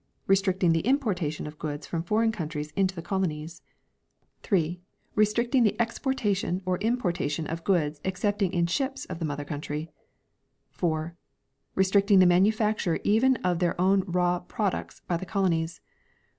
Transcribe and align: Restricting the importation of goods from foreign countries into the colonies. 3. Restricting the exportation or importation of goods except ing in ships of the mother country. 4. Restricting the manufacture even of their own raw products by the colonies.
Restricting 0.25 0.71
the 0.71 0.79
importation 0.79 1.45
of 1.45 1.59
goods 1.59 1.85
from 1.85 2.01
foreign 2.01 2.31
countries 2.31 2.71
into 2.75 2.95
the 2.95 3.03
colonies. 3.03 3.61
3. 4.41 4.81
Restricting 5.13 5.61
the 5.61 5.79
exportation 5.79 6.63
or 6.65 6.79
importation 6.79 7.45
of 7.45 7.63
goods 7.63 8.01
except 8.03 8.41
ing 8.41 8.51
in 8.51 8.65
ships 8.65 9.05
of 9.05 9.19
the 9.19 9.25
mother 9.25 9.45
country. 9.45 9.89
4. 10.71 11.15
Restricting 11.75 12.17
the 12.17 12.25
manufacture 12.25 12.97
even 13.03 13.35
of 13.43 13.59
their 13.59 13.79
own 13.79 14.01
raw 14.07 14.39
products 14.39 15.01
by 15.01 15.17
the 15.17 15.25
colonies. 15.27 15.81